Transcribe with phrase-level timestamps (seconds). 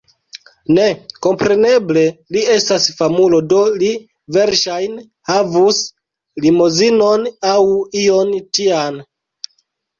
[0.77, 0.85] Ne...
[1.25, 2.05] kompreneble,
[2.37, 3.91] li estas famulo do li
[4.39, 5.85] verŝajne havus
[6.49, 7.63] limozinon aŭ
[8.05, 9.03] ion tian